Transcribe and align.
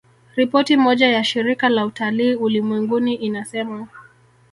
Ripoti 0.35 0.77
moja 0.77 1.07
ya 1.07 1.23
Shirika 1.23 1.69
la 1.69 1.85
Utalii 1.85 2.35
Ulimwenguni 2.35 3.15
inasema 3.15 3.87